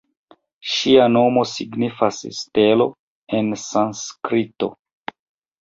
Ŝia 0.75 1.03
nomo 1.15 1.43
signifas 1.49 2.21
""Stelo"" 2.39 2.87
en 3.41 3.53
sanskrito. 3.67 4.73